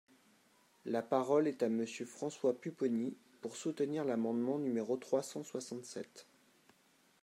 La 0.85 1.03
parole 1.03 1.47
est 1.47 1.61
à 1.61 1.69
Monsieur 1.69 2.05
François 2.07 2.59
Pupponi, 2.59 3.15
pour 3.39 3.55
soutenir 3.55 4.03
l’amendement 4.03 4.57
numéro 4.57 4.97
trois 4.97 5.21
cent 5.21 5.43
soixante-sept. 5.43 6.25